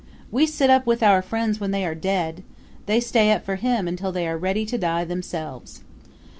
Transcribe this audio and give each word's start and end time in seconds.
We 0.31 0.47
sit 0.47 0.71
up 0.71 0.87
with 0.87 1.03
our 1.03 1.21
friends 1.21 1.59
when 1.59 1.69
they 1.69 1.85
are 1.85 1.93
dead; 1.93 2.41
they 2.87 2.99
stay 2.99 3.31
up 3.33 3.45
for 3.45 3.57
him 3.57 3.87
until 3.87 4.11
they 4.11 4.27
are 4.27 4.35
ready 4.35 4.65
to 4.65 4.77
die 4.79 5.03
themselves. 5.05 5.81